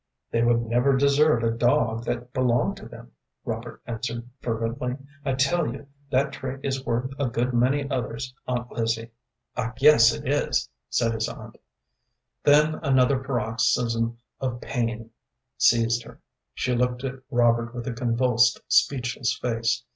[0.31, 3.11] "They would never desert a dog that belonged to them,"
[3.45, 4.95] Robert answered, fervently.
[5.23, 9.11] "I tell you that trait is worth a good many others, Aunt Lizzie."
[9.55, 11.57] "I guess it is," said his aunt.
[12.43, 15.11] Then another paroxysm of pain
[15.59, 16.19] seized her.
[16.55, 19.83] She looked at Robert with a convulsed, speechless face.